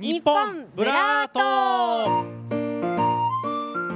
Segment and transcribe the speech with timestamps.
[0.00, 2.24] 日本ブラート。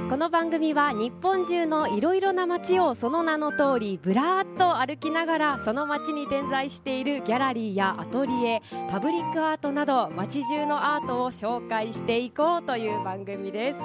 [0.07, 8.61] この番組は日本中のいろいろな街をその名の通りブラーっと歩きながらその街に点在しているギャラリーやアトリエ
[8.91, 13.79] パブリックアートなど街中のアートを紹介していこうという番組です。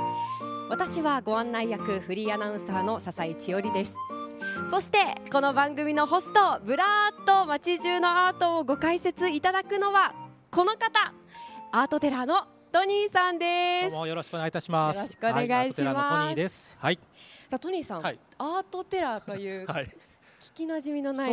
[0.68, 3.94] 私はご案内役フリーアナウンサーの笹井千織です。
[4.70, 4.98] そして
[5.32, 10.12] この番組のホストブラーっと街中のアートをご解説いただくのは
[10.50, 11.19] この方。
[11.72, 13.90] アートテラーのトニーさんです。
[13.90, 14.96] どうもよろしくお願いいたします。
[14.96, 15.84] よろしくお願いします。
[15.84, 16.76] はい、アートテラーのトニーです。
[16.80, 16.96] はい。
[16.96, 17.00] さ
[17.52, 18.18] あトニーさん、はい。
[18.38, 19.84] アートテラーというはい。
[19.84, 19.88] 聞
[20.60, 21.32] きなじみのない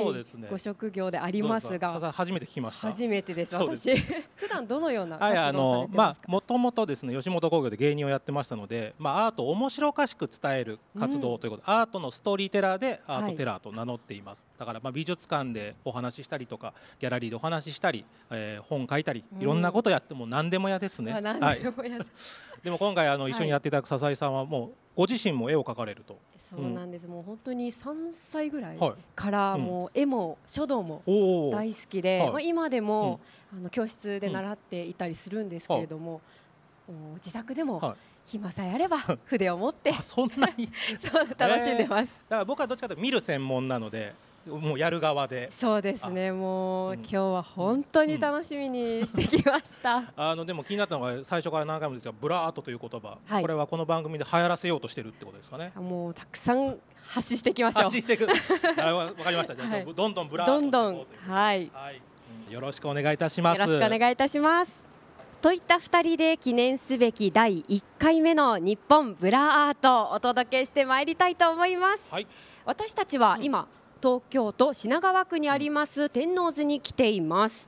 [0.49, 1.99] ご職業でありますが。
[1.99, 2.87] さ初めて聞きました。
[2.87, 3.55] 初めてです。
[3.55, 3.97] 私
[4.35, 14.47] 普段どのようなはい、あ活動をされのまあてますか、もともとですね吉本興業で芸人をやってましたので、まあアートを面白おかしく伝える活動ということ、アートのストーリーテラーでアートテラーと名乗っています。
[14.57, 21.11] だからまあ美術館でお話ししたりとか、ギャラリーでお話ししたり、えー本書いたり、いろんなことやっても何でも嫌ですね。
[21.11, 21.59] まあ何はい。
[21.59, 21.69] で。
[21.69, 22.05] もやる
[22.63, 23.31] でも今回あのはい。
[23.31, 26.17] 一緒にやっていただく笹井さんはもうご自身も絵を描かれると。
[26.49, 28.93] そうなんです、もう本当に3歳ぐらいはい。
[29.15, 29.61] からうん。
[29.63, 31.03] もう絵も書道も。
[31.51, 32.31] 大好きで、はい。
[32.31, 33.19] まあ、今でも、
[33.51, 36.21] あの教室で習っていたりするんですけれども、
[37.15, 37.95] 自宅でもはい。
[38.25, 40.67] 暇さえあれば筆を持ってあそんなに？
[40.99, 44.13] そう楽しんでます、だから僕はどっちかというと見る専門なので、
[44.47, 45.51] もうやる側で。
[45.57, 55.71] そうですねもう、うん今日は本当に楽しみにしてきました、 あのでも気になったのが最初から何回もですがブラートという言葉、はいこれはこの番組で流行らせようとしてるってことですかね。
[55.75, 58.27] もうたくさん発信していきましょう発信していく。
[58.81, 59.55] あわわかりました。
[59.55, 60.95] じゃあ、はいどんどんブラートどんどん
[61.27, 63.59] はいはい、うんよろしくお願いいたします。
[63.59, 64.87] よろしくお願いいたします。
[65.41, 72.01] といった2人で記念すべき第1回目の日本ブラアートをお届けしてまいりたいと思います。
[72.09, 72.27] はい。
[72.65, 73.67] 私たちは今、
[74.01, 77.67] 東京都品川区にあります天王洲に来ています。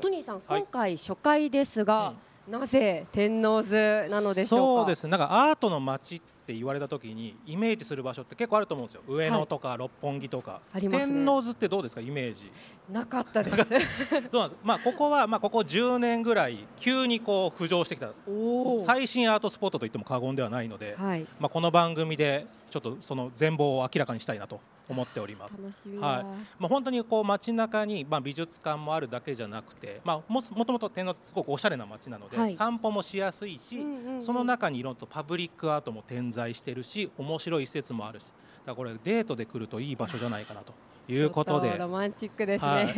[0.00, 2.12] トニーさん、はい今回初回ですが、
[2.48, 4.82] なぜ天王洲なのでしょうか？
[4.82, 5.10] そうですね。
[5.10, 9.02] なんかアートの街って言われた時にイメージする場所って結構あると思うんですよ。
[9.06, 10.60] 上野とか六本木とか。
[10.72, 12.00] ありますね天王洲ってどうですか？
[12.00, 12.50] イメージ。
[12.90, 13.56] なかったです。
[14.30, 14.56] そうなんです。
[14.62, 18.10] まあここはまあここ10年ぐらい急にこう浮上してきた。
[18.80, 21.26] 最新アートスポットと言っても過言ではないので、はい。
[21.38, 25.58] まあこの番組でちょっとその全貌を明らかにしたいなと思っております。
[25.60, 26.24] はいだ。
[26.58, 38.34] まあ、本当にこう街中にまあ美術館もあるだけじゃなくて、まあ、ももともと天王洲すごくおしゃれな街なので、はい散歩もしやすいし、うんうんうんその中にいろんなパブリックアートも点在してるし面白い施設もあるしだか
[38.66, 40.74] らこれデートで来るといい場所じゃないかなと
[41.08, 42.68] いうことでロマンチックですね。
[42.68, 42.88] はい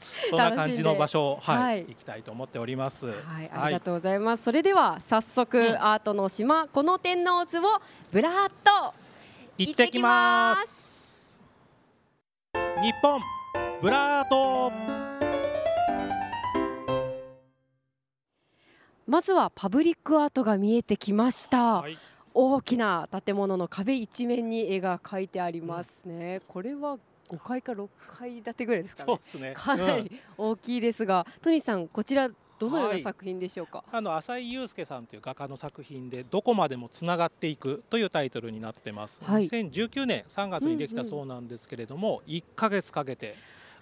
[0.28, 3.06] そんな感じの場所を、はいはい行きたいと思っております。
[3.06, 4.44] はい、ありがとうございます。
[4.44, 7.80] それでは早速、うんアートの島この天王洲を
[8.12, 8.94] ブラーっと
[9.56, 10.93] 行ってきます。
[12.84, 13.18] 日本
[13.80, 14.70] ブラート
[19.06, 21.80] まずはパブリックアートが見えてきました。
[21.80, 21.96] はい
[22.34, 26.42] 大きな建物の壁一面に絵が描いてありますね。
[26.48, 26.98] これは
[27.30, 29.06] 5階か6階建てぐらいですかね。
[29.06, 29.52] そうですね。
[29.54, 32.28] かなうんり大きいですが、トニーさんこちら
[32.58, 33.02] どのようはない。
[33.02, 33.84] 作品でしょうか？
[33.90, 39.44] あの浅井祐介さんという画家の作品で「どこまでもつながっていく」というタイトルになってます、はい。
[39.44, 43.36] 2019年3月にできたそうなんですけれども、1ヶ月かけて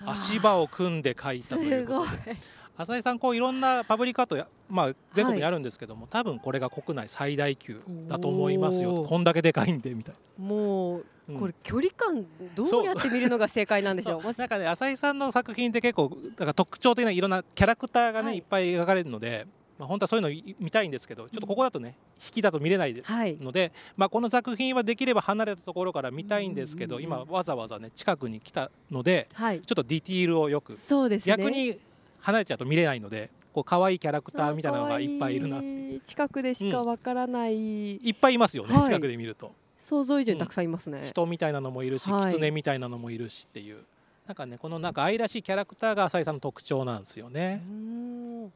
[0.04, 2.36] 足場場を組んで描いたということで。
[2.76, 9.04] 浅井さんこういろんなパブリックアートや、まあ、全国にあるんですけども、多分これが国内最大級だと思いますよ。
[9.04, 11.38] こんだけでかいんでみたいもう、うん。
[11.38, 14.22] これ距離感どうやって見るのが正解なんでしょう？
[14.22, 18.36] ななんかね浅井さんの作品って結構だから特徴的ないろんなキャラクターがね、はい。
[18.38, 19.46] い、っぱい描かれるので、
[19.78, 21.94] まあ、本当はそういうのい見たいんですけどちょっとここだとね
[22.24, 23.36] 引きだと見れないではい。
[23.36, 27.22] ので、まあ、この作品はできれば離れたところから見たいんですけど、うんうんうん。
[27.22, 29.60] 今わざわざね近くに来たのではい。
[29.60, 30.78] ちょっとディティールをよく。
[30.88, 31.36] そうですね。
[31.36, 31.78] 逆に
[32.22, 35.16] 離れちゃうと見れないのでこう可愛いキャラクターみたいなのがい。
[35.16, 35.60] っぱいいるな
[36.04, 38.84] 近くでしかわからない、いっぱいいますよね、はい。
[38.86, 39.52] 近くで見ると。
[39.78, 42.32] 想像以上にたくさんいますね、人みたいなのもいるし、はい。
[42.32, 43.84] 狐みたいなのもいるしっていう。
[44.26, 48.48] なんかねこのなんか愛らしいキャラクターが浅井さんの特徴なんですよね、ん。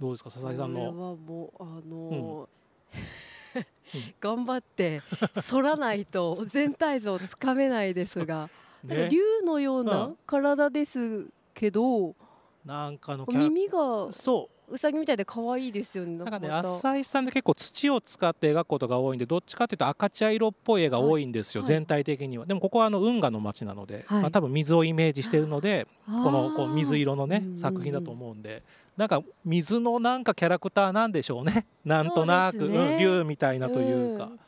[0.00, 2.48] どうですか笹井さんこれはのもうあのーうん。
[4.20, 5.00] 頑張って
[5.48, 8.50] 反らないと全体像つかめないですが、
[8.84, 9.08] ね。
[9.10, 12.14] 竜のよううなん体ですけど、
[12.64, 14.58] なんかの耳がそう。
[14.70, 16.18] うさぎみたいで可愛いですよね。
[16.18, 21.68] なんかね浅井さんって結構土を使って描くことが多いんでどっちかっていうと赤茶色っぽい絵が多いんですよ、はい。
[21.68, 22.44] 全体的には。
[22.44, 24.22] でもここはあの運河の街なので、はい。
[24.22, 28.62] まあ、多分水をイメージしてるのでこのこう水色のね作品だと思うんで。
[28.96, 31.66] なんか水のなんかキャラクターなんでしょうね。
[31.84, 32.76] なんとなく、そうね。
[32.76, 34.40] うん竜みたいなというか、うん。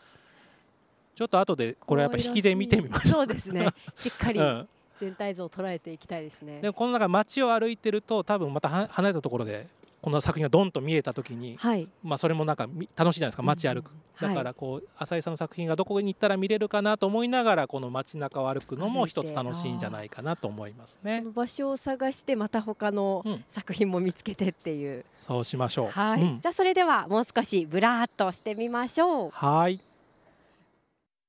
[1.15, 3.69] ちょっと後でこれやっぱ引きで見てみましょそうですね。
[3.95, 4.33] しっかう。
[4.33, 4.41] り。
[4.43, 4.69] うん
[5.01, 6.61] 全体像を捉えていきたいですね。
[6.61, 9.67] でこの中街を歩いてると多分または離れたところで
[10.03, 11.87] この作品がドンと見えた時に、はい。
[12.03, 14.29] まあ、それもなんかみ楽しいじゃないですか街歩く、うん。
[14.29, 21.19] だからこう浅井さんの作品がどこに行ったら見れるかなと思いながらこの街中を歩くのも一つ楽しいんじゃないかなと思いますね。
[21.19, 23.45] その場所を探してまた他のうん。
[23.51, 25.91] 作品も見つけてっていう、そうしましょう。
[25.91, 26.41] はい、うん。
[26.41, 29.31] じゃあそれではもう少しブラーっとしてみましょう。
[29.33, 29.81] はい。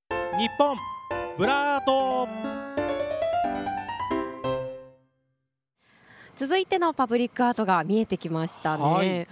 [0.09, 0.77] 日本
[1.38, 2.70] ブラート
[6.41, 9.07] 続いてのパブリックアートが見えてきましたね、はい。
[9.07, 9.27] え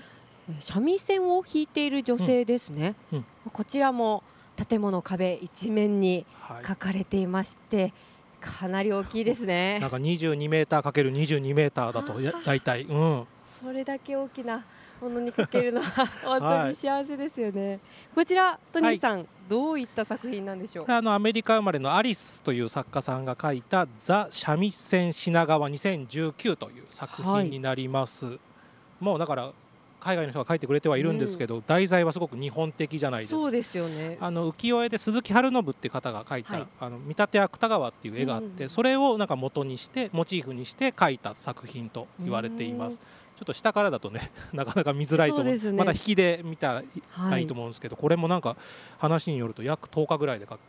[0.59, 3.17] 三味線を弾いている女性ですね、うん。
[3.17, 4.21] うんこちらも
[4.69, 7.94] 建物壁一面にはい描かれていまして
[8.39, 9.79] かなり大きいですね。
[9.79, 12.83] なんか22メーターかける22メーターだとや大体。
[12.83, 13.27] うん。
[13.59, 14.63] それだけ大きな
[15.01, 17.79] ものにかけるのは 本当に幸せですよね、
[18.13, 20.85] こちらトニーさん、どういった作品なんでしょう？
[20.91, 28.37] あのアメリカ生まれのアリスという作家さんが書いた「ザ・三味線品川2019」という作品になります、
[28.99, 29.51] もうだから
[30.01, 33.33] 海外の人が書いてくれてはいるんですけど、題材はすごく日本的じゃないです。
[33.33, 34.17] かそうですよね。
[34.21, 36.67] あの浮世絵で鈴木春信っていう方が描いた「はい。
[36.79, 43.01] あの見立て芥川」っていう絵があって、うんそれをなんか元にしてモチーフにして描いた作品と言われています。
[43.39, 45.57] ちょっと下からだとね なかなか見づらいと思う。
[45.57, 45.77] そうね。
[45.77, 48.57] また引きで見たらはいいいと思うんですけど、これもなんか
[48.97, 50.59] 話によると約10日ぐらいでか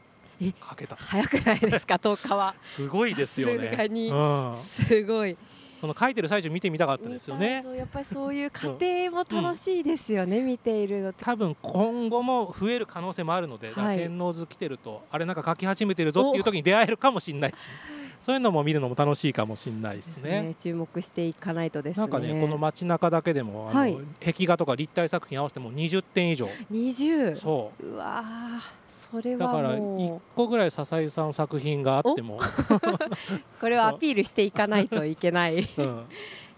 [0.41, 1.97] え描けた早くないですか？
[2.01, 2.55] 10日は。
[2.63, 3.89] すごいですよね。
[3.89, 4.09] に。
[4.09, 5.37] うん、すごい。
[5.81, 7.61] この描いてる最中見てみたかったですよね。
[7.65, 13.97] そうやっぱりそういう過程も楽しいですよね、見ているの多分今後も増える可能性もあるので、はい。
[13.97, 17.69] 天王洲来てるとあれなんか描き始めてるぞっていう時に出会えるかもしれないし
[18.21, 20.43] そういうのも見るのも楽しいかもしれないですね。
[20.43, 22.03] ね注目していかないとですね。
[22.03, 23.97] なんかねこの街中だけでもあの、はい。
[24.25, 26.47] 壁画とか立体作品合わせても20点以上。
[26.71, 27.87] 20そう。
[27.87, 32.41] うわーそれはだからも1個ぐらい笹井さんの作品があっても、う
[33.59, 35.61] これはアピールしていかないといけない。
[35.63, 36.05] い うん。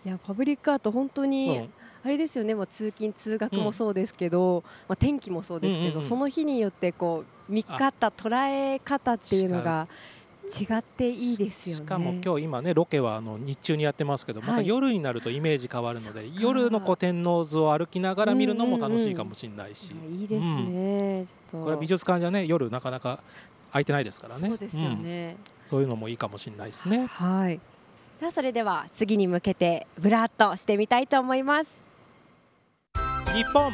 [0.05, 1.73] やパブリックアート本当に、うん。
[2.05, 2.57] あれですよね。
[2.57, 6.03] もう通勤通学もそうですけど、まあ、天気もそうですけど、うんうんうん。
[6.03, 9.87] その日によってこう見方捉え方っていうのが
[10.45, 11.83] 違っていいですよね。
[11.83, 21.65] しかも今日今ねロケはあの日中にやってますけど、またはい夜になるとイメージ変わるので夜のこう天王洲を歩きながら見るのも楽しいかもしれないし、あいいですね、ちょっと。
[21.65, 23.21] これは美術館じゃね夜なかなか
[23.71, 24.49] 空いてないですからね。
[24.49, 25.69] そうですよね、うん。
[25.69, 27.07] そういうのもいいかもしれないですね。
[27.07, 27.61] はい。
[28.21, 31.71] さあそれでは次に向けてブラッとしてみたいと思います。
[33.35, 33.73] 日本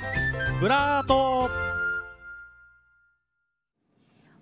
[0.60, 1.48] ブラート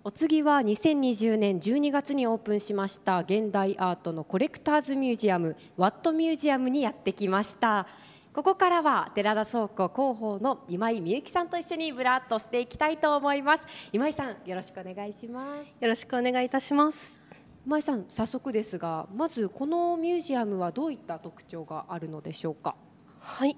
[0.07, 7.85] お次は2020年12月にオープンしました現代アートのコレクターズミュージアムワットミュージアムにやってきました
[8.31, 17.21] ここからは寺田倉庫広報の今井美幸さんと一緒にブラッとしていきたいと思います今井さんよろしくお願いしますよろしくお願いいたします。
[17.65, 22.75] 今井さん早速ですがまずこのミュージアムはどういった特徴があるのでしょうか？
[23.19, 23.57] はい。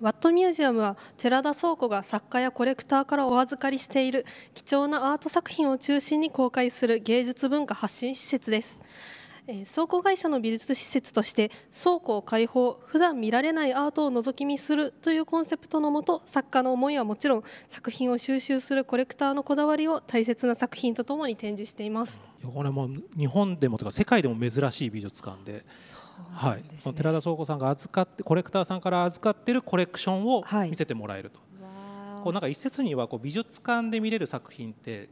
[0.00, 8.80] ワットミュージアムは寺田倉庫が作家やコレクターからお預かりしている貴重なアート作品を中心に公開する芸術文化発信施設です。
[9.48, 22.24] えー倉庫会社の美術施設として倉庫を開放普段見られないアートを覗き見するというコンセプトのもと作家の思いはもちろん作品を収集するコレクターのこだわりを大切な作品とともに展示しています。
[22.44, 25.64] これも日本でもとか世界でも珍しい美術館で、
[26.32, 35.08] はい、その寺田倉庫さんが預かってコレクターさんから預かってるコレクションをはい見せてもらえると、わこうなんか一説にはこう美術館で見れる作品って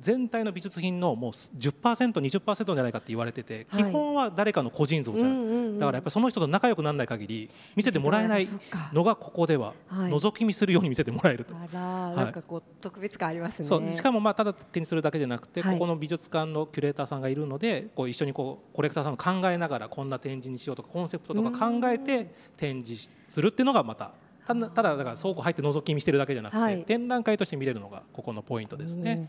[0.00, 3.84] 全体の美術品のもう 10%20% じゃないかって言われてて、はい。
[3.84, 8.48] 基本は誰かの個人像じゃない、だからやっぱりその人と仲良くならない限り見せてもらえない
[8.92, 10.10] のがここでははい。
[10.12, 11.54] 覗き見するように見せてもらえると。
[11.56, 13.64] あら、なんかこう特別感ありますね。
[13.64, 13.88] そう。
[13.88, 15.74] しかもまあただ手にするだけじゃなくて、はい。
[15.74, 24.12] ここの美術館のキュレーターさんがいるのでこう一緒にこうコレクターさんが考えながらこんな展示にしようとかコンセプトとか考えて展示するっていうのがまた
[24.46, 26.82] ただただだから倉庫入って覗き見してるだけじゃなくて、はい。
[26.84, 29.12] 展覧会として見れるのがここのポイントですね。
[29.12, 29.28] うん、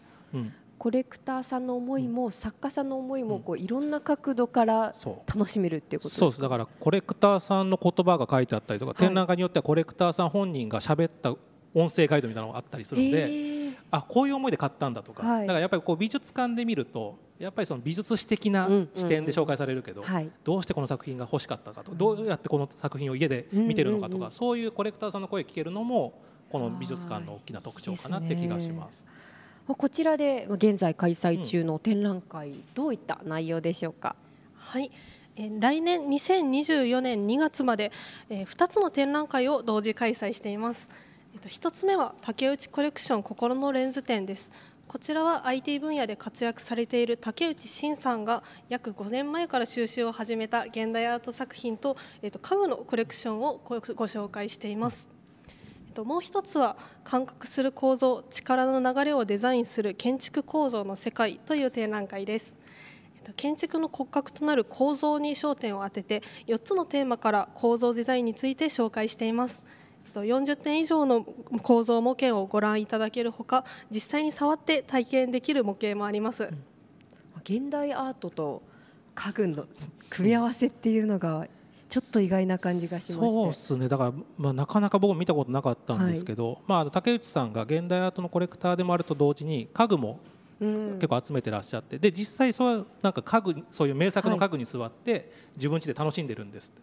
[0.78, 4.94] コレクターさんの思いも、作家さんの思いもこういろんな角度から
[5.34, 6.42] 楽しめるっていうことそうです。
[6.42, 8.96] だからコレクターさんの言葉が書いてあったりとか、い。
[8.96, 11.34] 展覧会によってはコレクターさん本人が喋った
[11.74, 15.42] 音声ガイドみたいなのがあったりするので、あこういう思いで買ったんだとか、はい。
[15.42, 20.30] だからやっぱりこう美術館で見るとやっぱりその美術史的なうん視点で紹介されるけど、はい。
[20.44, 29.06] どうしてこの作品が欲しかったかとどうやってこの作品を家で見てるのかとか、そういうコレクターさんの声聞けるのもこの美術館の大きな特徴かなって気がします。
[29.66, 34.18] こちらで現在開催中の展覧会、どういった内容でしょうか？
[34.58, 34.92] はい、
[35.38, 37.92] 来年2024年2月まで、
[38.30, 40.90] 2つの展覧会を同時開催しています。
[41.42, 44.52] 1つ目は竹内コレクション心のレンズ展です。
[44.86, 55.08] こちらは IT 分野で活躍されている竹内慎さんが約5年前から収集を始めた現代アート作品と,、えー、と家具のコレクションをご紹介しています。
[55.94, 62.56] ともう一つは感覚する構造力の流れをデザインする建築構造の世界という展覧会です。
[63.38, 69.66] 建築の骨格となる構造に焦点を当てて4つのテーマから構造デザインについて紹介しています。
[70.14, 76.50] 40点以上の構造模型をご覧いただけるほか実際に触って体験できる模型もあります、
[77.44, 78.62] 現代アートと
[79.16, 79.66] 家具の
[80.10, 81.48] 組み合わせっていうのが
[81.94, 83.88] ちょっと意外な感じがしまそうですね。
[83.88, 90.20] だから、まあ、なかなか僕見たことなかったんですけど、はい、まあ、竹内さんが現代アートのコレクターでもあると同時に家具も
[90.60, 96.74] 結構集めてらっしゃって、で実際そうなんか家具そういう名作の家具に座って自分家で楽しんでるんです。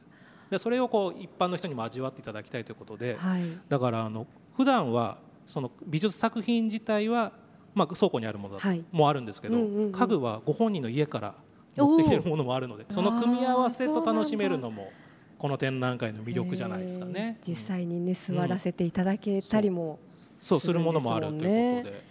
[0.49, 7.33] でそれをこう一般の人にも味わっていただきたいということで、はい、だからあの普段はその美術作品自体は、
[7.75, 8.61] まあ、倉庫にあるもの
[8.93, 11.35] もあるんですけど、家具はご本人の家から
[11.77, 14.91] 持ってきてるものもあるのでその組み合わせと楽しめるのも
[15.39, 17.39] この展覧会の魅力じゃないですかね。
[17.47, 19.99] 実際にね座らせていただけたりも、
[20.39, 22.11] そうするものもあるということで。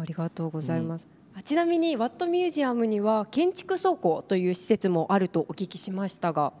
[0.00, 1.06] ありがとうございます。
[1.36, 6.54] うん、ちなみにワットミュージアムには建築倉庫という施設もあるとお聞きしましたが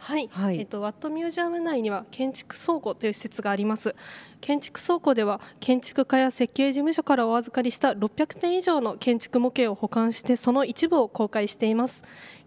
[0.00, 3.94] はい、はい、えっとワットミュージアム内には建築倉庫という施設があります。
[4.40, 12.02] 建築倉庫では建築家や設計事務所からお預かりした600点以上の建築模型を保管してその一部を公開しています。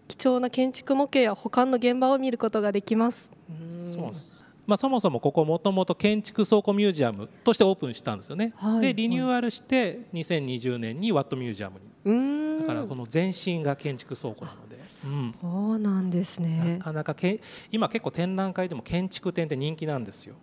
[0.08, 3.30] 貴重な建築模型や保管の現場を見ることができます。
[3.94, 4.12] そう
[4.66, 12.60] まあ、そもそもここもともと建築倉庫ミュージアムとしてオープンしたんですよね、はい、でリニューアルして2020年にワットミュージアムに。
[12.60, 16.78] だからこの全身が建築倉庫なのでそうなんですね。
[16.78, 20.34] なかなかけ今結構展覧会でも建築展って人気なんですよ。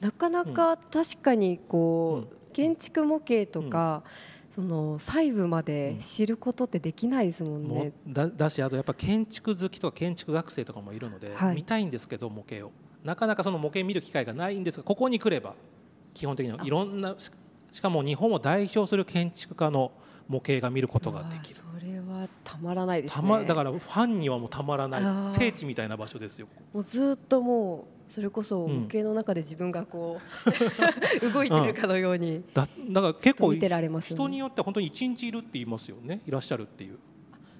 [0.00, 4.02] なかなか確かにこう、うん、建築模型とか、
[4.48, 12.72] うん、その細部まで知ることってできないですもんね、うん、だだしあとやっぱ建築好きとか建築学生とかもいるので、はい、見たいんですけど模型を。
[13.02, 15.54] なかなかその模型見る機会がないんですがここに来れば
[16.14, 19.92] 基本的にはいろんなしかも日本を代表する建築家の
[20.28, 21.56] 模型が見ることができる。
[21.56, 21.93] それ
[22.24, 26.48] はたまらないですね、ま、だからファンにはもうたまらない聖地みたいな場所ですよ。
[26.72, 30.20] もうずっともうそれこそ模型の中で自分がこ
[31.22, 36.98] う、うん、動いてるかのように、だだから結構見てられます、ね、人によって本当に一日いるって言いますよねいらっしゃるっていう。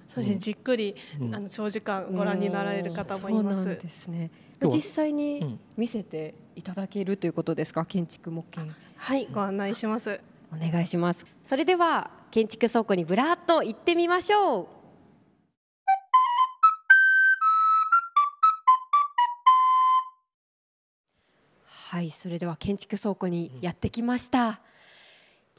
[0.07, 3.67] そうですね、じっくり、うん、あの長時間ご覧になられる方もいます。
[3.67, 4.29] ですね。
[4.61, 8.71] 実際に見せていただけるということですか、建築模型。
[8.95, 10.21] はい、ご案内します。
[10.53, 11.25] お願いします。
[11.45, 14.67] それでは建築倉庫にぶらっと行ってみましょう。
[21.63, 24.59] はい、それでは建築倉庫にやってきました。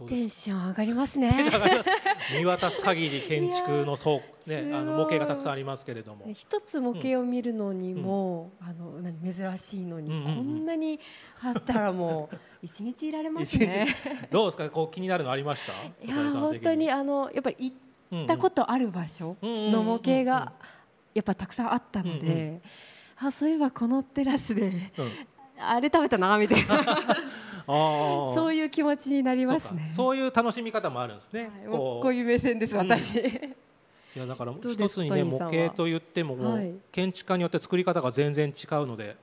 [0.07, 1.35] テンション上がりますね。
[2.39, 6.27] 見渡す限り建築の倉ね、あの模型がたくさんありますけれども。
[6.33, 11.01] 一つ模型を見るのにも、うん、あの珍しいのに、こんなに
[11.43, 13.87] あったらもう一日いられますね。
[14.29, 15.73] どうですか、こう気になるのありました？
[16.05, 17.73] いや本当にあのやっぱり
[18.11, 20.53] 行ったことある場所の模型が
[21.15, 22.61] やっぱたくさんあったので、
[23.19, 24.93] あそういえばこのテラスで、
[25.61, 26.81] あれ食べたなみたいな。
[27.67, 29.89] そういう気持ちになりますね。
[29.89, 32.15] そういう楽しみ方もあるんですね、はい、こう。
[32.15, 36.59] いう目線です私、いやだから一つにね模型と言ってもも
[36.93, 39.17] 建築家によって作り方が全然違うので、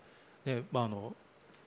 [0.45, 1.15] ねまあ、あの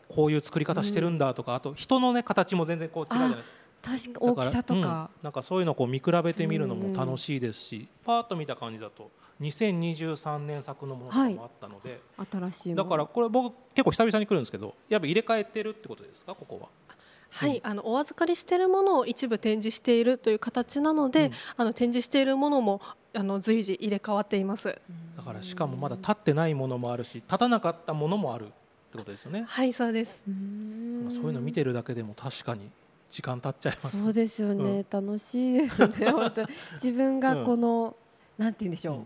[0.08, 3.54] こういう作り方してるんだとか、あと人のね形も全然こう違うじゃないですか。
[3.82, 9.10] 確か大きさとか、うん、なんかそういうのをこう見比べてみるのも楽しいですし、パーッと見た感じだと
[9.40, 16.68] 2023年作のものとかもあったので、はい、新しいだからこれ僕結構久々に来るんですけどやっぱ入れ替えてるってことですかここは？
[17.30, 22.80] はい、うん、あのお預かりしているものを一部展示しているという形なので、うん、あの展示しているものも
[23.14, 24.80] あの随時入れ替わっています。
[25.16, 28.46] だからしかもまだ立ってないものもあるし立たなかったものもある
[28.96, 29.44] ってことですよね。
[29.46, 30.24] はいそうです。
[31.08, 32.70] そういうの見てるだけでも確かに
[33.10, 37.96] 時間経っちゃいますそうですよね、うん、楽しいですね 本当自分がこの、
[38.36, 38.96] なんて言うんでしょう、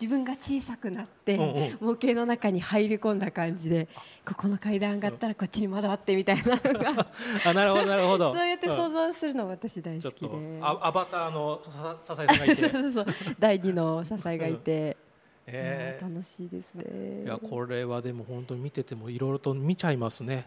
[0.00, 3.88] 自分が小さくなって、うんうん、模型の中に入り込んだ感じで
[4.26, 7.06] ここの階段上がったらこっちに窓あってみたいなのが。
[7.46, 8.34] あなるほどなるほど。
[8.34, 11.70] そうやって想像するの私大好きで、アアバターの支
[12.12, 12.54] えさんがいて。
[12.70, 13.06] そうそう。
[13.38, 14.96] 第二の支えがいて、
[15.46, 17.24] えー、楽しいですね。
[17.24, 20.46] いやこれはでも本当に見ててもいろいろと見ちゃいますね。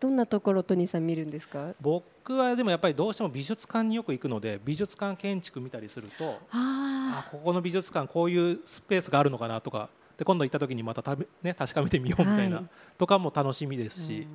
[0.00, 1.74] どんなところトニーさん見るんですか？
[1.80, 12.64] 僕はでもやっぱりどうしても美術館によく行くので美術館建築見たりするとあここの美術館こういうスペースがあるのかなとかで今度行った時にまたた、ね、確かめてみようみたいな、はい、
[12.98, 14.26] とかも楽しみですし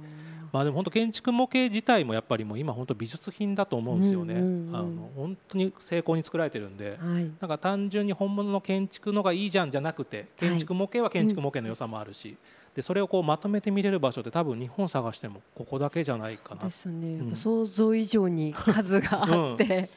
[0.52, 4.36] まあでも本当建築模型自体もやっぱりもう今本当美術品だと思うんですよね。
[4.36, 4.76] うんうんうん。
[4.76, 6.98] あの本当に精巧に作られてるんで。
[7.00, 7.24] はい。
[7.24, 12.38] なんか単純に本物の建築のがいいじゃんじゃなくて建築模型は建築模型の良さもあるし、
[12.76, 17.36] でそれをこうまとめて見れる場所って多分日本探してもここだけじゃないかなですね、うん。
[17.36, 19.24] 想像以上に数が。
[19.24, 19.90] あ って、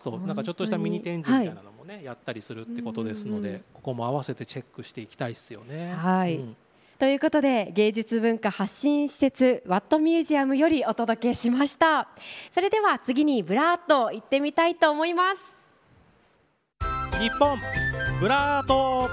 [0.00, 0.26] そう。
[0.26, 5.94] なんかちょっとしたミニ展示みたいなのもね、やったりするってことですので、うんうんここも合わせてチェックしていきたいですよね。
[5.94, 6.36] はい。
[6.36, 6.56] うん
[6.98, 12.08] ということで芸術文化発信施設 WHAT MUSEUM よりお届けしました。
[12.52, 15.58] それでは次にブラーっと行ってみたいと思います。
[17.20, 17.58] 日本
[18.18, 19.10] ブラート。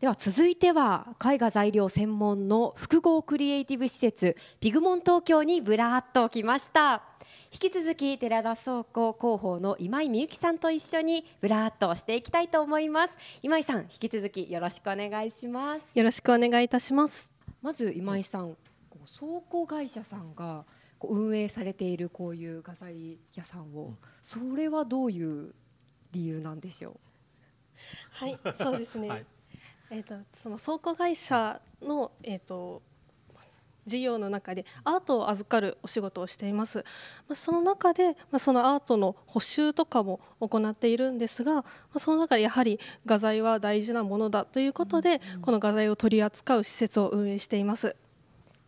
[0.00, 7.02] では続いては絵画材料専門の複合クリエイティブ施設 PIGMENT TOKYO にブラーっと来ました
[7.52, 17.30] 引き続き寺田倉庫広報の今井美幸さんと一緒にブラーっとしていきたいと思います今井さん引き続きよろしくお願いしますよろしくお願いいたします。
[17.60, 18.56] まず今井さん、
[18.88, 20.64] こう倉庫会社さんが
[20.98, 25.54] こう運営されているこういう画材屋さんを、うんそれはどういう
[26.12, 27.00] 理由なんでしょ
[28.12, 29.08] はい、そうですね。
[29.10, 29.26] はい
[29.90, 32.82] えっ、とその倉庫会社のえっ、と
[33.90, 36.78] 事業の中でアートを預かるお仕事をしています。
[37.28, 47.88] まあ、その中で、まあ、そのアートの補修とかも行っているんですが、まあ、その中でやはり画材は大事なものだということで、この画材を取り扱う施設を運営しています。
[47.88, 47.96] う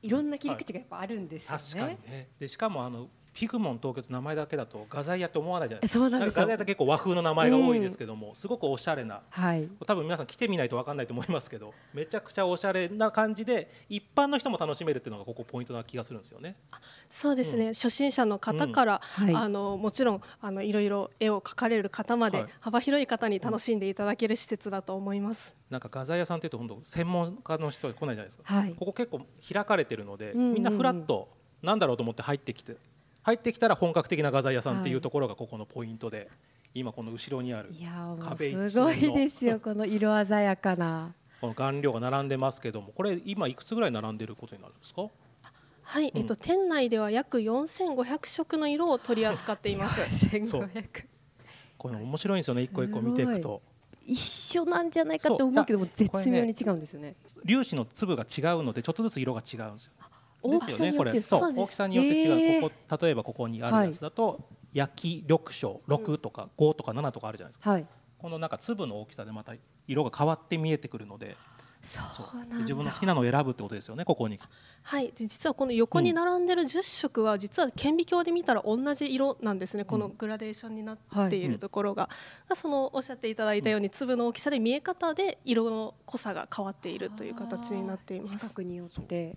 [0.03, 5.99] いろんな切り口がやっぱあるんですよね、確かにねでしかもあのピグモン東京って名前だけだと画材屋って思わないじゃないですか。
[6.01, 9.23] そうなんです画材屋って結構和風の名前が多いですけども、すごくおしゃれな。
[9.31, 9.69] はい。
[9.87, 16.57] 多分皆さん来てみないと分かんないと思いますけどめちゃくちゃおしゃれな感じで一般の人も楽しめるっていうのがここポイントな気がするんですよね。
[17.09, 19.35] そうですね、初心者の方から、はい。
[19.35, 22.51] あのもちろんあのいろいろ絵を描かれる方まで、はい。
[22.61, 25.57] 幅広い方に楽しんでいただける施設だと思います。
[25.71, 28.45] なんか画材屋さんっていうと本当専門家の人が来ないじゃないですか。
[28.45, 28.75] はい。
[28.75, 29.23] ここ結構
[29.53, 30.55] 開かれてるので、うんうんうん。
[30.55, 31.29] みんなフラッと
[31.63, 32.77] なんだろうと思って入ってきて
[33.23, 36.29] 入ってきたら本格的な画材屋さんっていうところがここのポイントで、
[36.75, 37.71] 今この後ろにある
[38.21, 38.65] 壁一面の。
[38.65, 41.15] うすごいですよこの色鮮やかな。
[41.41, 45.09] この顔料が並んでますけどもこれ今いくつぐらい並んでることになるんですか？
[45.83, 50.01] はい、えっと店内では約4500色の色を取り扱っています。
[50.47, 50.63] そう。
[50.63, 51.05] 1500
[51.77, 53.61] これ面白いんですよね一個一個見ていくと。
[54.05, 57.15] 一緒なんじゃないかと思うけども絶妙に違うんですよね。
[57.47, 59.93] 粒子の粒が違うのでちょっとずつ色が違うんですよ。
[60.43, 61.21] 大きさによってこれ。
[61.21, 64.41] そう大きさによって違う、ここ例えばここにあるやつだと、
[64.73, 67.87] 焼き緑章6とか5とか7とかあるじゃないですか、はい。
[68.19, 69.55] このなんか粒の大きさでまた
[69.87, 71.37] 色が変わって見えてくるので
[71.83, 74.39] そう自分の好きなのを選ぶってことですよねここに。
[74.83, 79.85] はい、で実はこの横に並んでる10色は実は顕微鏡で見たら同じ色なんですね。
[79.85, 82.09] このグラデーションになっているところが、
[82.55, 88.49] そのおっしゃっていただいたように粒の大きさで見え方で色の濃さが変わっているという形になっていま視す。
[88.49, 89.35] 覚によって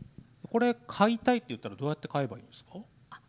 [0.56, 2.80] これ買いたいって言ったらどうやって買えばいいんですか？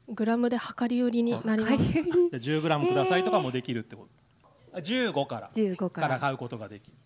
[0.08, 1.92] グラムで量り売りになります。
[1.98, 2.02] じゃ
[2.34, 4.06] あ 10g くださいとかもできるってこ
[4.72, 5.50] と、あ15から。
[5.52, 6.08] 15かから。
[6.08, 6.96] ら買うことができる。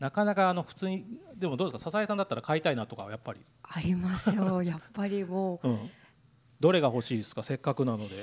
[0.00, 1.04] なかなかあの普通に
[1.36, 1.90] でもどうですか？
[1.92, 4.60] 笹井さんだったら買いたいなとかはやっぱり、ありますよ。
[4.64, 5.68] やっぱりもう。
[5.68, 5.90] ん、
[6.58, 7.44] どれが欲しいですか？
[7.44, 8.16] せっかくなので。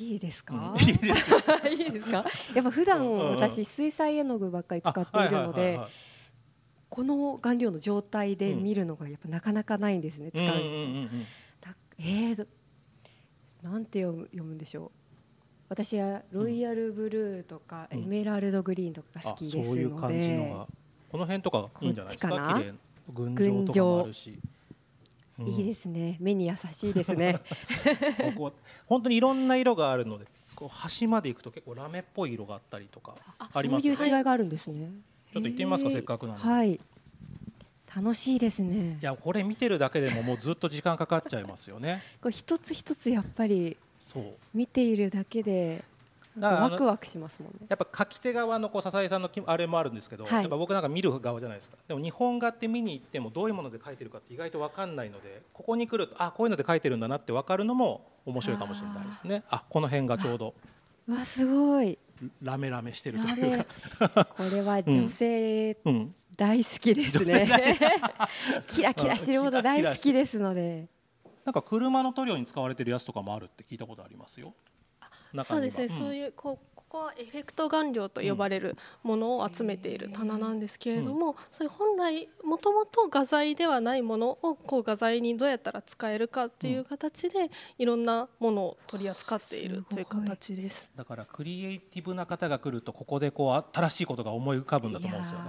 [0.00, 0.80] ういいですか、うん。
[0.80, 2.24] いいです か？
[2.54, 5.90] やっぱ普段私水彩絵の具ばっかり使っているのあはいはいはいではい
[6.94, 10.70] この顔料の状態で見るのがやっぱなかなかないんですね、使う人、うんうんうん。
[10.70, 11.26] うん
[11.60, 12.46] だえーど
[13.68, 14.90] なんて読む読むんでしょう。
[15.68, 18.02] 私はロイヤルブルーとか、うん。
[18.02, 19.68] エメラルドグリーンとかが好あきですので。
[19.70, 20.68] そういう感じのが。
[21.10, 22.28] この辺とかいいんじゃないですか？
[22.28, 22.62] か
[23.12, 24.38] 群青とかもあるし、
[25.40, 25.46] うん。
[25.48, 26.16] いいですね。
[26.20, 27.40] 目に優しいですね。
[28.36, 28.52] ここ
[28.86, 34.92] 本当にいろんな色があるのでこう端まで行くと結構ラメっぽい色があったりとかあそうりますよいう違いがあるんですね、
[35.34, 36.80] ちょっと行ってみますかへーせっかくなのではい。
[37.96, 38.98] 楽しいですね。
[39.00, 42.02] いやこれ見てるだけでももうずっと時間かかっちゃいますよね。
[42.22, 44.34] これ一つ一つやっぱりそう。
[44.52, 45.84] 見ているだけで
[46.38, 47.66] ワクワクしますもんね。
[47.68, 50.42] やっぱ書き手側のこう笹井さんのきあれもあるんですけど、はい。
[50.42, 51.76] やっぱ僕なんか見る側じゃないですか。
[51.86, 59.44] でも日本画って見に行ってもどういうもので書いてるかって意外と分かんないのでここに来るとあこういうので書いてるんだなって分かるのも面白いかもしれないですね。
[59.50, 60.54] あこの辺がちょうど。
[61.06, 61.98] うわすごい
[62.42, 63.64] ラメラメしてるとラいうメ
[64.08, 67.48] か、これは女性うん、大好きですね、
[68.66, 70.88] キラキラしてるもの大好きですので。
[71.44, 74.54] なんか車の塗料に使われてるやつとかもあるって聞いたことありますよ。
[75.42, 90.92] そうですね、そういうこうここはエフェクト顔料と呼ばれるものを集めている棚なんですけれども、そういう本来もともと画材ではないものをこう画材にどうやったら使えるかっていう形でいろんなものを取り扱っているという形です。
[90.94, 95.46] だからクリエイティブな方が来るとここでこう新しいことが思い浮かぶんだと思うんですよね。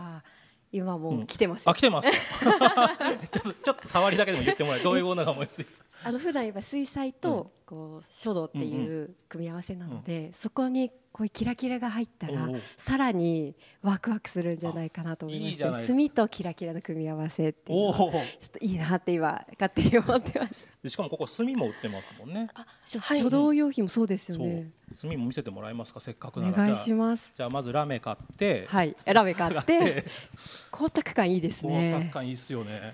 [0.72, 2.10] 今もう来てます、あ来てます。
[2.10, 2.18] か
[3.32, 5.68] ちょっとちょっと触りだけでも言ってもらえどういうものが思いつい
[6.04, 15.80] あの普段言えば水彩とこう書道っていう組み合わせなので、そこにこういうキラキラが入ったらさらにワクワクするんじゃないかなと思いますか。
[15.88, 22.50] 墨とキラキラの組み合わせっていうちょおおっといいなって今勝手に思ってましたでしかもここ墨も売ってますもんね。
[22.86, 23.20] 書はい。
[23.20, 24.72] 書道用品もそうですよね。
[24.94, 26.02] 墨も見せてもらえますか？
[26.02, 26.58] せっかくおなら。
[26.58, 27.32] 願いじゃあします。
[27.38, 28.66] じゃあまずラメ買って。
[28.68, 28.94] はい。
[29.06, 30.04] ラメ買って
[30.74, 32.94] 光沢感いいです光ね沢感いいっすよね。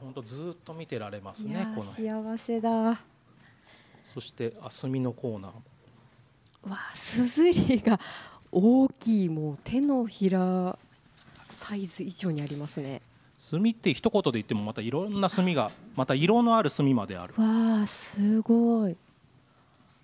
[0.00, 2.70] 本当ずーっと見てられますねこの幸せだ。
[2.70, 2.98] わ
[4.04, 5.52] そしてあ墨のコーナー
[6.70, 7.98] あすずりが
[8.50, 10.78] 大きいもう手のひら
[11.50, 13.02] サイズ以上にありますね。
[13.38, 17.34] 墨って一言で言ってもまたいろんな墨がまた色のある墨まである。
[17.36, 18.96] わあすごい。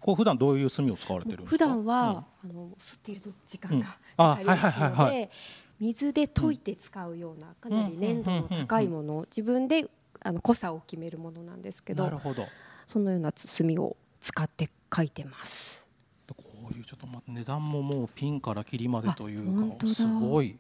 [0.01, 1.51] こう普段どういう墨を使われてるんですか？
[1.51, 5.31] 普段は、あの吸っていると時間がかかりますので
[5.81, 9.87] 水で溶いて使うようなかなり粘度の高いものを自分で
[10.21, 12.47] あの濃さを決めるものなんですけどうんなるほど。
[12.87, 15.87] そのような墨を使って書いてます
[16.89, 20.57] ちょっとま値段ももうピンからキリまでというかすごい。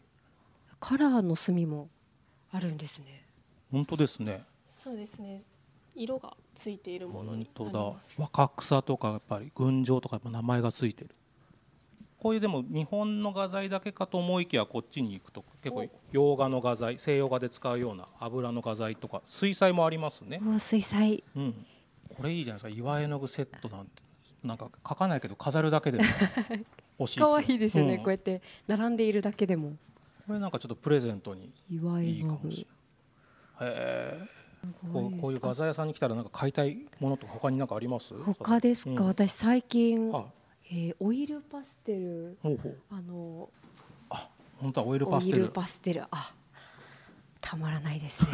[0.79, 1.88] カラーの墨も
[2.53, 3.25] あるんですね。
[3.73, 4.43] 本当ですね。
[4.67, 5.41] そうですね。
[5.95, 7.95] 色がついているもの本になり当だ。
[8.19, 11.14] 若草とかやっぱり群青とかやっぱ名前がついてる。
[12.19, 21.25] こういうでも日本の画材だけかと思いきやこっちに行くと結構洋画の画材西洋画で使うような油の画材とか水彩もありますね、うわ水彩。
[21.35, 21.67] うん、
[22.14, 22.79] これいいじゃないですか。
[22.79, 24.03] 岩絵の具セットなんて
[24.44, 26.05] なんか描かないけど飾るだけでも
[27.01, 27.98] 欲しい可愛いですよね、うん。
[27.98, 28.40] こうやって。
[28.66, 29.77] 並んでいるだけでも。
[30.27, 32.66] これなんかちょっとプレゼントに祝いいかもし
[33.61, 33.74] れない。
[33.74, 33.74] へ
[34.22, 34.29] え。
[34.92, 38.14] こうこういう画材屋さんに来たらなんか買いたいものとか他になんかあります？
[38.35, 39.07] 他ですか、うん。
[39.09, 40.27] 私最近、あ。
[40.70, 42.37] えーオイルパステル
[42.90, 43.48] あの
[44.61, 45.31] 本当はオイルパオイル。
[45.31, 46.05] ステルパステル。
[46.11, 46.35] あ
[47.40, 48.29] たまらないですね。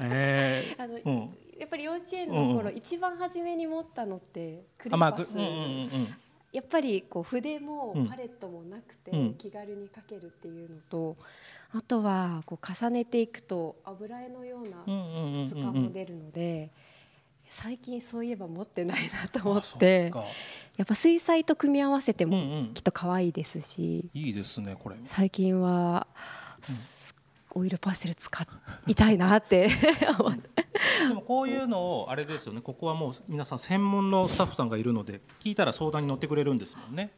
[0.00, 0.76] へえ。
[0.80, 6.14] あの、うんやっぱり幼稚園の頃、うん一番初めに持ったのってクレあまあパス、ぐうんうんうん。
[6.52, 9.34] やっぱりこう筆もうんパレットもなくて、うん。
[9.34, 11.16] 気軽に描けるっていうのと
[11.74, 16.70] あとはこう重ねていくと油絵のようなうんうんうんうん質感も出るので、
[17.50, 20.24] 最近そういえば持ってないなと思ってか。
[20.76, 22.70] やっぱ水彩と組み合わせてうんもうん。
[22.72, 26.06] きっと可愛いですし、いいですねこれ最近は、
[27.50, 28.46] オイルパステル使
[28.86, 29.68] いたいなって
[30.18, 30.57] 思って
[30.98, 32.60] でもこういうのをあれですよね。
[32.60, 37.10] ここはもう皆さん専門のスタッフさんがいるので聞いたら相談に乗ってくれるんですもんね。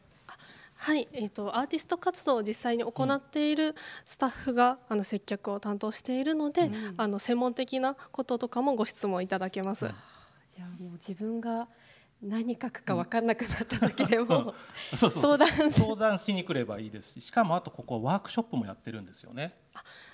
[0.75, 6.93] はい、えー、とアーティスト活動を実際に行っているスタッフが、あの接客を担当しているので、うん。
[6.97, 9.85] あの専門的なこととかもご質問いただけます。
[9.85, 9.95] うん
[10.51, 11.69] じゃあもう自分が
[12.21, 14.53] 何書くか分かんなくなった時でも、
[14.95, 15.21] そうそうそう。
[15.21, 17.13] 相談相談しに来ればいいです。
[17.13, 19.57] ししかもあとここワークショップもやってるんですよね。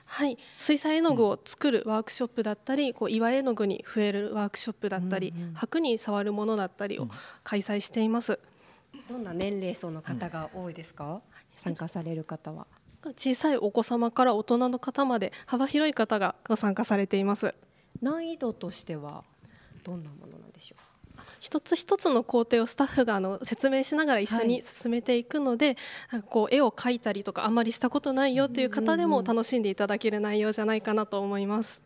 [0.06, 5.54] はい、水彩絵の具を作るワークショップだったり、こう岩絵の具に増えるワークショップだったり、うんうん。
[5.56, 7.10] 白に触るものだったりをうん。
[7.44, 8.40] 開催しています。
[9.10, 11.22] どんな年齢層の方が多いですか、
[11.58, 12.68] 参加される方は。
[13.18, 17.54] 小さいお子様から大人の方まで幅広い方がご参加されています。
[18.02, 19.24] 難易度としては
[19.84, 20.87] どんなものなんでしょう？
[21.48, 25.78] 一つ一つの工程をスタッフがあの説明しながら一緒に進めていくので、
[26.12, 31.86] なんかこう絵を描いたりとかあんまりしたことないよっていう方でも楽しんでいただける内容じゃないかなと思います。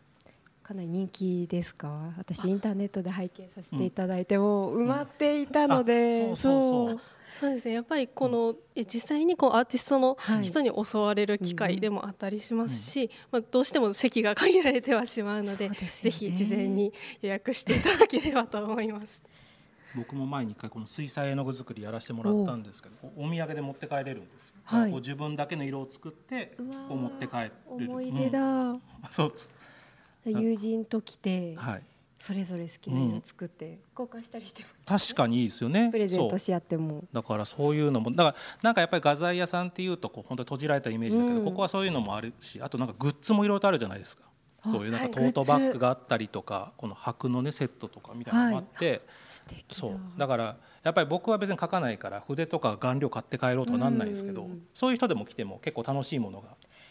[0.64, 2.12] かなり人気ですか？
[2.18, 6.98] 私インターネットで拝見させていただいても埋まっていたので、あそ
[7.46, 7.74] うですね。
[7.74, 10.44] やっぱりこの、え実際にこうアーティストのはい。
[10.44, 19.22] 人に襲われる機会でもあったりしますし、まあ、どうしても席が限られてはしまうのでぜひ事前に予約していただければと思います。
[19.96, 24.90] 僕も前に一回この水彩絵の具作りやらせてもらったんですけどおお土産で持って帰れるんですよ、はい。
[24.90, 26.54] こう自分だけの色を作って
[26.88, 27.52] こう持って帰れる。
[27.68, 28.82] 思い出だ、うん。
[29.10, 29.32] そう
[30.24, 31.82] 友人と来てはい。
[32.18, 34.68] それぞれ好きな色を作って交換したりしても。
[34.86, 35.90] 確かにいいですよね。
[35.92, 37.02] プレゼントし合っても。
[37.12, 41.44] だからそういうのもだからなんかやっぱり画材屋さんっていうとこう本当に閉じられたイメージだけど、うん。
[41.44, 44.22] ここはそういうのもあるしあとなんかグッズもいろいろとあるじゃないですか。
[44.64, 49.02] あそういうなんかはいトートバッグがあったりとか、この箔のねセットとかみたいなのもあって、素敵だ
[49.70, 50.00] そう。
[50.18, 56.48] だからやっぱり僕は別に描かないから筆とか顔料買って帰ろうとはなんないですけど、うんそういう人でも来ても結構楽しいものが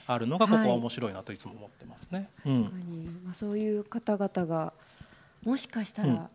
[0.07, 2.29] あるのがここははい面白いなといつも思ってますね。
[2.45, 2.63] うん。
[2.63, 4.73] 確かに、まあ、そういう方々が
[5.43, 6.27] もしかしたら、うん。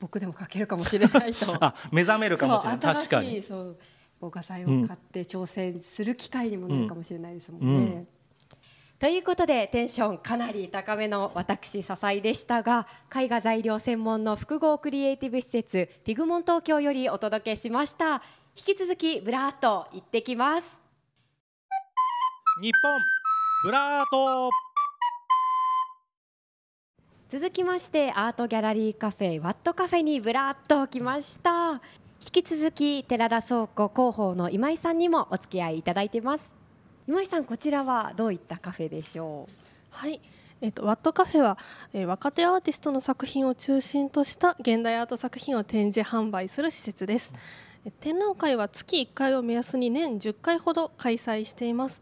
[0.00, 1.54] 僕でも書けるかもしれないと。
[1.64, 2.78] あ目覚めるかもしれない。
[2.78, 3.42] 確かに。
[3.42, 3.76] そう
[4.20, 7.66] お画材を買って挑戦する機会にもなるかもしれないですもんね。
[7.66, 8.08] うん
[9.04, 18.22] ということでテンションかなり高めの私笹井でしたが絵画材料専門の複合クリエイティブ施設 PIGMENT TOKYO よりお届けしました。
[18.56, 20.80] 引き続きブラーっと行ってきます。
[22.62, 22.98] 日本
[23.66, 24.48] ブラート。
[27.28, 31.82] 続きましてアートギャラリーカフェワットカフェにブラッと来ました。
[32.22, 36.53] 引き続き寺田倉庫広報の今井さんにもお付き合いいただいてます
[37.06, 39.52] 今井さんこちらはどういったカフェでしょう？
[39.90, 40.20] はい。
[40.60, 41.58] えっと、ワットカフェは、
[41.92, 47.34] えー、若手アーティストの作品を中心とした現代アート作品を展示販売する施設です、
[47.84, 52.00] うん、展覧会は月1回を目安に年10回ほど開催しています。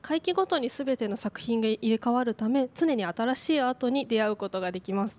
[0.00, 5.18] 会期ごとにすべての作品が入れ替わるため常に新しいアートに出会うことができます。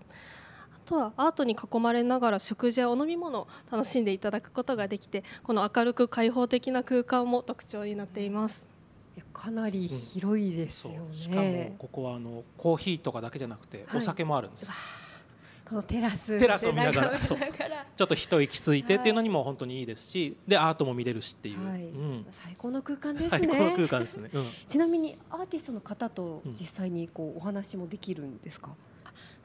[0.74, 8.75] あとはアートに囲まれながら食事やお飲み物を楽しんでいただくことができてこの明るく開放的な空間も特徴になっています。
[9.34, 11.10] かなり広いですよね、う。
[11.12, 14.76] ん、しかもここはあのコーヒーとかだけじゃなくてお酒もあるんです、はい
[15.66, 17.20] このテラス テラスを見ながら。
[17.20, 21.82] ちょっと一息ついてっていうのにも本当にいいですし、でアートも見れるしっていう、はい。
[21.82, 23.30] うん、最高の空間ですね。
[23.30, 28.76] 最高の空間ですね、うん、 ちなみにアーティストの方と実際にこうお話もできるんですか、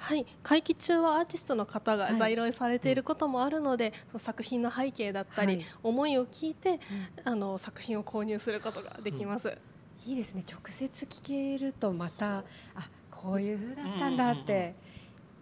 [0.00, 6.80] はい会期中はアーティストの方が在廊されていることもあるので、はい、その作品の背景だったり、はい、思いを聞いて、
[7.26, 9.56] うん、あの作品を購入することができます、
[10.06, 10.42] いいですね。
[10.50, 12.38] 直接聞けるとまた
[12.74, 14.74] あこういうふうだったんだって、うんうんうん。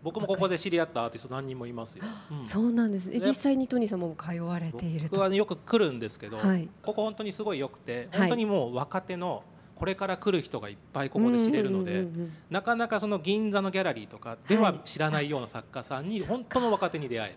[0.02, 2.04] 僕もここで知り合ったアーティスト何人もいますよ。
[2.32, 3.10] うん、そうなんです。
[3.10, 9.44] 実際にトニーさんも通われている僕はよく来るんですけど、はい、ここ本当にすごい良くて、本当にもう若手の
[9.78, 12.06] これから来る人がいっぱいここで知れるので、
[12.50, 17.36] なかなかその銀座のギャラリーとかでは知らないような作家さんに本当の若手に出会える。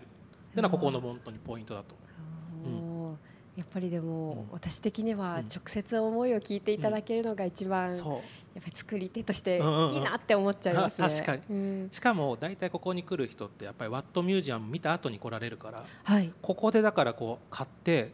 [0.52, 1.94] ていうのはここの本当にポイントだと
[3.56, 7.98] やっぱりでも、私的には直接思いを聞いていただけるのが一番、やっ
[8.62, 9.60] ぱり作り手としていい
[10.00, 11.52] なって思っちゃいます、ね、確かに、う
[11.86, 18.12] ん、しかも大体ここに来る人ってやっぱりワットミュージアム見た後に来られるから、はい、ここでだからこう買って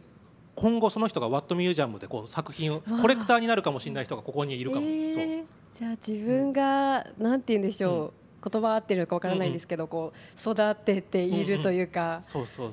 [0.59, 5.43] 今後その人がワットミュージアムでこう作品をコレクターになるかもしれない人がここにいるかも、えー、
[5.79, 8.11] じゃあ自分が、うん、なんて言うんでしょう、うん。
[8.41, 12.21] 言葉合ってるのかわからないんですけど、こう育てているというか、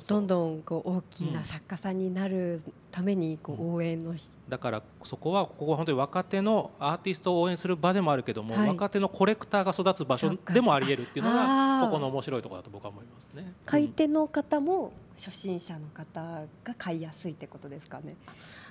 [0.09, 4.15] どんどんこう大きな作家さんになるためにこう応援の、
[4.49, 13.53] だからそこはここは本当に若手のアーティストを応援する場でもあるけども、はい、若手のコレクターが育つ場所でもあり得るっていうのがここの面白いところだと僕は思いますね。
[13.65, 18.17] 買い手の方も初心者の方が買いやすいってことですかね。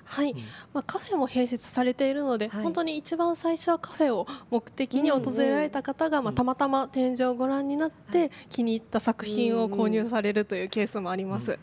[0.04, 0.38] はい、うん、
[0.72, 11.52] まあ、カフェも併設されているので、はい、本当に一番最初はカフェを目的に訪れられた方が、まあ、たまたま展示をご覧になって、気に入った作品を購入されるというケースもあります。
[11.52, 11.58] うん。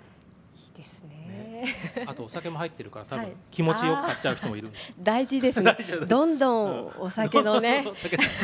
[2.06, 5.62] あとお酒も入ってるから多分気持ちよく買っちゃう人もいる、はい、大事です。
[5.64, 5.76] ね
[6.08, 7.62] どんどんお酒の。
[7.62, 7.86] ね、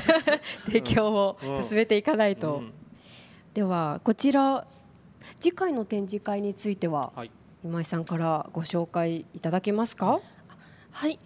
[0.66, 1.38] 提供を
[1.70, 2.74] 進めていかないと、うん、
[3.54, 4.66] ではこちら
[5.40, 7.32] 次回の展示会については、はい、
[7.64, 10.20] 今井さんからご紹介いただけますか？
[10.92, 11.20] はい。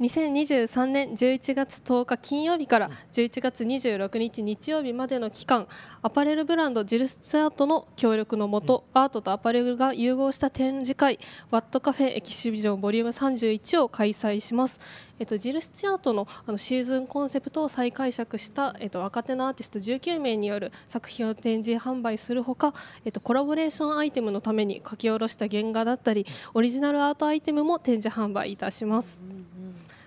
[0.00, 5.66] 2023年11月10日金曜日から11月26日日曜日までの期間
[6.02, 11.18] アパレルブランドジルスツアートの協力のもと、アートとアパレルが融合した展示会
[11.50, 14.78] ワットカフェエキシビジョンボリューム31を開催します、
[15.18, 29.22] えっと、ジルスチアートのあのシーズンコンセプトを再解釈した、えっと、若手のアーティスト19名による作品を展示販売するほか、えっと、コラボレーションアイテムのために書き下ろした原画だったりオリジナルアートアイテムも展示販売いたします。
[29.28, 29.48] うん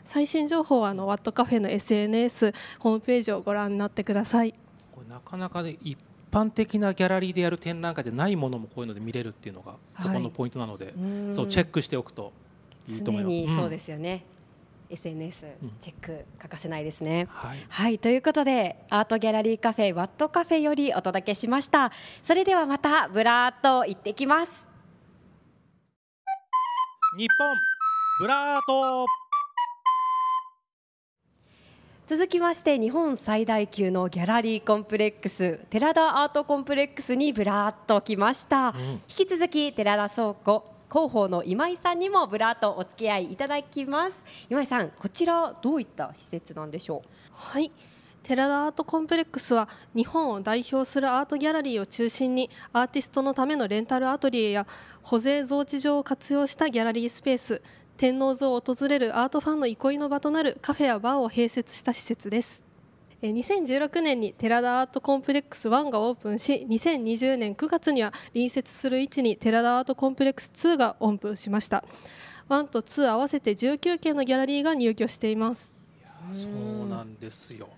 [0.04, 4.54] 最新情報はあのワットカフェの SNS ホームページをご覧になってください
[4.94, 5.98] これなかなか、ね、一
[6.32, 10.94] 般的なギャラリーでやる展覧会でないものもこういうので見れるっていうのがここのポイントなので、はい、
[11.36, 12.34] そうチェックしておくと
[12.88, 13.60] いいと思います。
[13.62, 14.41] そうですよね、うん、
[14.92, 15.46] SNS
[15.80, 21.92] チェック欠かせないですね、はい、はい、ということでアートギャラリーカフェワットカフェよりお届けしました。
[22.24, 24.52] それではまたブラーっと行ってきます。
[27.18, 27.56] 日本
[28.20, 29.06] ブラート。
[32.08, 44.26] 続きまして日本最大級のギャラリーコンプレックス寺田アートコンプレックスにブラーっと来ました、うん、引き続き寺田倉庫広報の今井さんにもブラーとお付き合いいただきます。
[44.50, 47.10] 今井さんこちらどういった施設なんでしょう？
[47.34, 47.72] はい。
[48.24, 54.68] 寺田アートコンプレックスは日本を代表するアートギャラリーを中心にアーティストのためのレンタルアトリエや
[55.02, 57.62] 保税蔵置場を活用したギャラリースペース。
[57.96, 62.66] 天王洲を訪れるアートファンの憩いの場となるカフェやバーを併設した施設です。
[63.30, 71.84] 2016年に寺田アートコンプレックス1がオープンし2020年9月には隣接する位置に寺田アートコンプレックス2がオープンしました。
[72.50, 75.76] 1と2合わせて19件のギャラリーが入居しています。
[76.02, 77.70] いやそうなんですよ。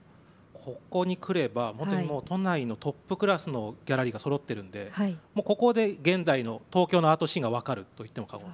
[0.54, 8.48] ここに来れば本当にもう都内のトップクラスのギャラリーが揃ってるんで、はい、もうここで現代の東京のアートシーンが分かると言っても過言。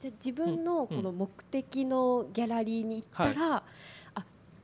[0.00, 3.62] じゃ自分のこの目的のギャラリーに行ったら、うんはい、あ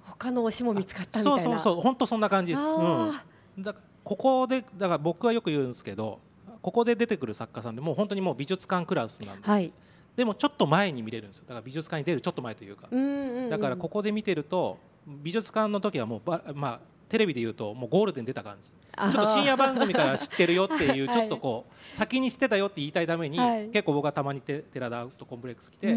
[0.07, 1.43] 他の推しも見つかったみたいな。
[1.43, 3.25] そうそうそう本当そんな感じです、うん、あ
[3.59, 6.21] だからここでだから僕はよく言うんですけど
[6.63, 9.73] ここで出てくる作家さんでもう本当にもう美術館クラスなんです、ーはい。
[10.17, 11.45] でもちょっと前に見れるんですよ。
[11.47, 13.51] だから美術館に出るちょっと前というか、うんうんうん。
[13.51, 18.71] だからここで見てると美術館の時はもうばまあテレビで言うともうゴールデン出た感じ。
[18.71, 21.15] ちょっと深夜番組から知ってるよっていう はい。
[21.15, 23.69] ちょっとこう先に知ってたよって言いたいために、はい。
[23.69, 25.91] 結構僕はたまにテ寺田アウトコンプレックス来て、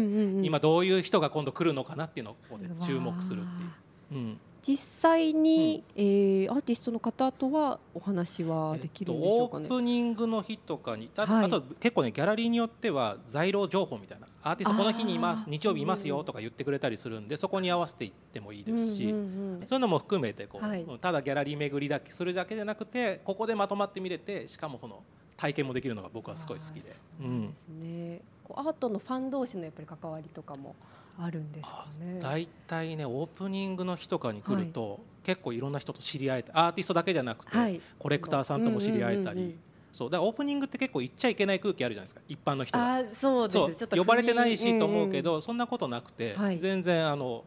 [0.44, 3.70] 今どういう人が今度来るのかなっていうのをここで注目するっていう。
[4.12, 4.38] うん。
[4.62, 9.64] 実際に、えーアーティストの方とはお話はできるんでしょうかね？
[9.64, 11.44] えっと、オープニングの日とかにあ,、はい。
[11.46, 19.16] あと結構ねギャラリーによっては在廊情報みたいなアーティストこの日にいます日曜日いますよとか言ってくれたりするんでそこに合わせていってもいいですし、うんうん
[19.62, 20.84] うんそういうのも含めてこう、はい。
[21.00, 25.02] ただギャラリー巡りだけするだけじゃなくてここでまとまって見れてしかもこの
[25.38, 26.90] 体験もできるのが僕はすごい好きで。
[26.90, 30.74] あーそうなんこうアートのファン同士のやっぱり関わりとかも
[31.22, 32.18] あるんですかね。
[32.20, 37.80] 大体ねオープニングの日とかに来ると、結構いろんな人と知り合えてアーティストだけじゃなくて、はい。
[37.98, 39.58] コレクターさんとも知り合えたり、うんうんうんうん。
[39.92, 40.10] そう。
[40.10, 42.96] だオープニングって結構言っちゃいけない空気あるじゃないですか一般の人が。
[42.96, 43.86] あーそうです。
[43.88, 46.58] 呼ばれてないしと思うけど、ど、そんなことなくて、はい。
[46.58, 47.44] 全然あの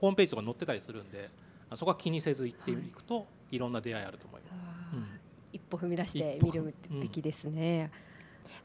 [0.00, 1.30] ホームページとか載ってたりするんで
[1.70, 4.52] あそこは気にせず行っていくと、い、ろんな出会いあると思います。
[4.94, 5.06] うん。
[5.52, 6.46] 一歩踏み出して一歩。
[6.46, 7.90] 見るべきですね。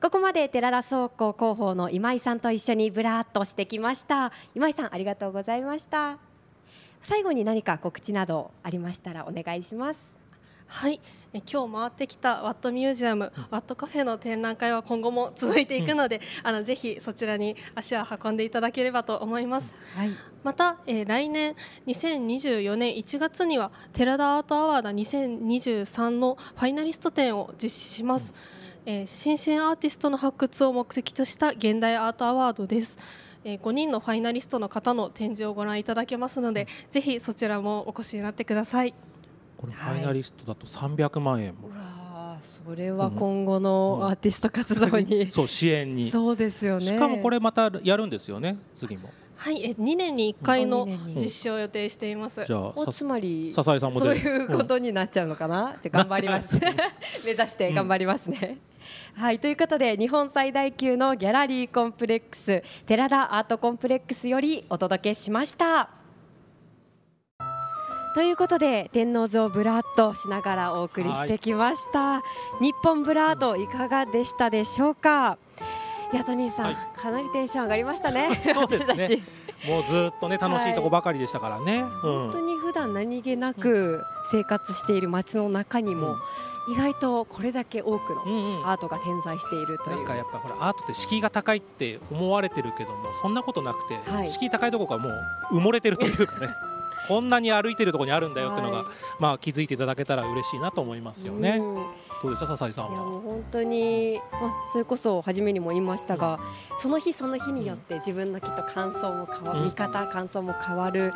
[0.02, 4.32] ここまで寺田倉庫広報の今井さんと一緒にブラーっとしてきました。
[4.56, 6.20] 今井さんありがとうございました。
[7.02, 10.00] 最後に何か告知などありましたらお願いします。
[10.68, 11.02] はい、
[11.34, 19.76] え今日回ってきたワットミュージアム、ワットカフェの展覧会は今後も続いていくので、あのぜひそちらに足を運んでいただければと思います。
[19.96, 20.12] はい。
[20.44, 21.58] また、えー来年
[21.88, 28.34] 2024年1月には寺田アートアワード2023のファイナリスト展を実施します、
[28.92, 32.98] えー新進アーティストの発掘を目的とした現代アートアワードです、
[33.44, 38.96] え5人のファイナリストの方の展示をご覧いただけますので、ぜひそちらもお越しになってください。
[39.58, 40.00] これフはい。
[40.00, 46.10] ァイナリストだと300万円も、うわーそれは今後のアーティスト活動に、 そう支援に。
[46.10, 46.86] そうですよね。
[46.88, 49.12] しかもこれまたやるんですよね次も。
[49.36, 51.24] はい、え2年に1回の2年に。
[51.24, 52.44] 実施を予定しています。
[52.44, 56.60] じゃあつまり笹井さんもそういうことになっちゃうのかな、じゃあ頑張ります。
[57.24, 58.58] 目指して頑張りますね、
[59.16, 65.90] はいということで日本最大級のギャラリーコンプレックス寺田アートコンプレックスよりお届けしました。
[68.16, 72.22] ということで天王洲ブラーっとしながらお送りしてきました、
[72.60, 75.38] 日本ブラードいかがでしたでしょうか？
[76.12, 76.78] いやトニーさん、はい。
[76.96, 79.22] かなりテンション上がりましたね そうですね。
[79.68, 86.16] もうずっとね楽しいとこばかりでしたからね、本当に普段何気なく生活している街の中にも
[86.72, 88.60] 意外とこれだけ多くのうんうん。
[88.60, 89.98] うんアートが点在しているという。
[89.98, 94.30] なんかやっぱほらアートって敷居が高いって思われてるけどもそんなことなくて、はい。
[94.30, 95.10] 敷居高いところがも
[95.52, 96.50] う埋もれてるというかね
[97.08, 98.88] こんなに歩いてるところにあるんだよっていうのが、はい。
[99.20, 101.58] まあ気づいていただけたら嬉しいなと思いますよね。
[101.60, 101.76] うん。
[102.22, 103.06] どうでした笹井さんいやは。
[103.06, 106.38] もう本当に、まあ、それこそ初めにも言いましたが、
[106.78, 109.66] その日その日によって自分のきっと感想も変わる、うん。
[109.66, 111.14] 見方感想も変わる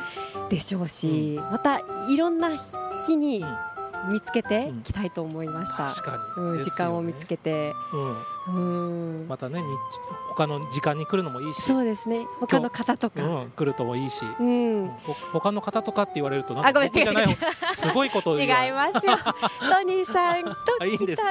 [0.50, 2.52] でしょうし、またいろんな
[3.06, 3.44] 日に
[4.12, 9.66] 見つけていきたいと思いました、確かに、うん、時間を見つけて、うん、うんまたね日
[10.36, 11.62] 他の時間に来るのもいいし。
[11.62, 12.26] そうですね。
[12.40, 16.90] 他の方とか、うん、来るともいいし、うん、ほ他の方とかって言われるとなんかあごめん。
[16.90, 19.18] 僕じゃない方すごいことを違いますよ。
[19.70, 21.22] トニーさんとあいいんです。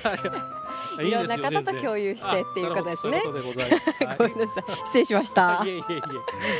[0.00, 0.62] 北上。
[1.00, 1.10] い。
[1.10, 3.22] ろんな方と共有してっていうことですね。
[3.24, 4.64] ごめんなさい。
[4.86, 5.58] 失礼しました。
[5.58, 5.96] はい、いえいえい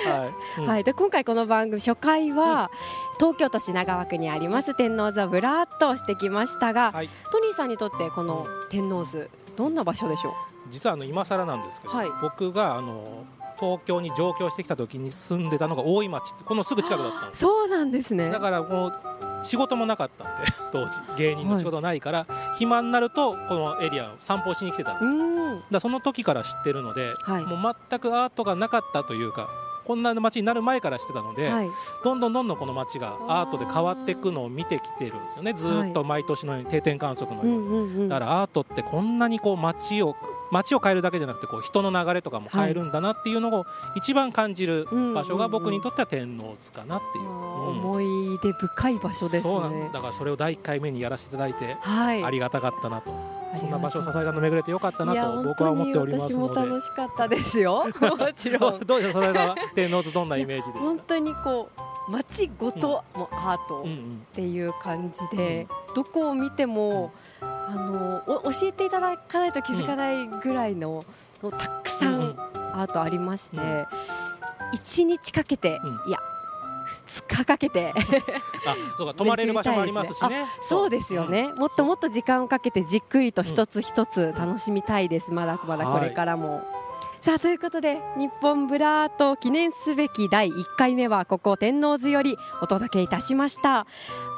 [0.06, 0.10] え。
[0.10, 0.30] はい。
[0.58, 0.66] うん。
[0.66, 2.70] はい、で今回この番組初回は、
[3.18, 7.10] 東京都品川区にあります天王洲をぶらっとしてきましたが、はい。
[7.30, 10.32] トニーさんにとってこの天王洲どんな場所でしょう？
[10.70, 12.08] 実はあの今更なんですけど、はい。
[12.22, 13.24] 僕があの
[13.58, 17.40] 東京に上京してきた時に住んでたのが大井町ってこのすぐ近くだったんです。
[17.40, 18.30] そうなんですね。
[18.30, 18.92] だからもう
[19.44, 20.90] 仕事もなかったんで 当時。
[21.16, 22.26] 芸人の仕事ないから、
[22.58, 27.44] 暇になるとこのエリアを散歩しに来てたんですだその時から知ってるので、はい。
[27.44, 29.48] もう全くアートがなかったというか。
[29.84, 31.70] こんな街になる前から知ってたので、はい。
[32.04, 35.52] どんどんどんどんこの街がアートで変わっていくのを見てきてるんですよね。
[35.52, 38.08] ずーっと毎年のように定点観測のうように、んうんうん。
[38.08, 40.16] だからアートってこんなにこう街を
[40.50, 43.66] 街を変えるだけじゃなくてこう人の流れとかも変えるんだなっていうのを
[43.96, 48.00] 一番感じる場所が僕にとっては天王洲かなっていう、あーうん思
[48.34, 52.22] い出深い場所ですそうなんねだからそれを第1回目にやらせていただいてはい。
[52.22, 53.10] ありがたかったなと、
[53.54, 56.54] そんな場所を支えがの巡れてよかったなと僕は思っておりますので。
[56.54, 57.84] 楽しかったですよ。
[58.00, 61.68] もちろどうん どうですかそれが天王洲どんなイメージでし本た当にこ
[62.08, 71.04] う街ごともアートうんうんっていう感じで、どこを見ても、あのお教えていただかないと気づかないぐらいの、
[71.42, 72.20] もうたくさうんうん。
[72.30, 72.36] ん
[72.74, 73.86] アートありまして、うん。
[74.72, 76.10] 一日かけて、うん。
[76.10, 76.31] いや日
[77.44, 77.92] かけて。
[78.66, 80.46] あそうか泊まれる場所もありますしね。
[80.62, 86.62] そうですよね、もっともっと時間をかけてじっくりと一つ一つ楽しみたいです、まだまだこれからも。
[87.22, 93.86] さあということで日本ブラート記念すべき第1回目はここ天王洲よりお届けいたしました。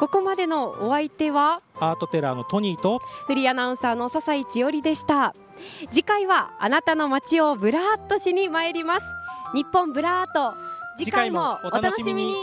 [0.00, 5.34] ここまでのお相手はアートテラーのトニーとフリーアナウンサーの笹井千織でした。
[5.92, 9.06] 次回はあなたの街をブラーっとしに参ります。
[9.54, 10.54] 日本ブラート
[10.98, 12.34] 次回もお楽しみに